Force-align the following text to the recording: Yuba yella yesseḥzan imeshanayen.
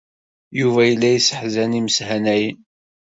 Yuba 0.59 0.81
yella 0.89 1.09
yesseḥzan 1.11 1.77
imeshanayen. 1.79 2.59